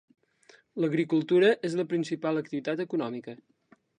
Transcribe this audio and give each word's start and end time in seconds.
L'agricultura 0.83 1.51
és 1.69 1.77
la 1.81 1.85
principal 1.93 2.43
activitat 2.43 2.83
econòmica. 2.89 3.37